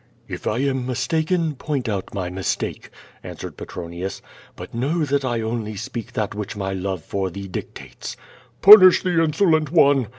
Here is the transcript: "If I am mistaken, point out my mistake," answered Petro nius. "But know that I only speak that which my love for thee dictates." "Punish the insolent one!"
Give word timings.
"If 0.27 0.47
I 0.47 0.57
am 0.63 0.87
mistaken, 0.87 1.53
point 1.53 1.87
out 1.87 2.11
my 2.11 2.27
mistake," 2.31 2.89
answered 3.23 3.55
Petro 3.55 3.87
nius. 3.87 4.21
"But 4.55 4.73
know 4.73 5.05
that 5.05 5.23
I 5.23 5.41
only 5.41 5.75
speak 5.75 6.13
that 6.13 6.33
which 6.33 6.55
my 6.57 6.73
love 6.73 7.03
for 7.03 7.29
thee 7.29 7.47
dictates." 7.47 8.17
"Punish 8.63 9.03
the 9.03 9.21
insolent 9.23 9.69
one!" 9.71 10.07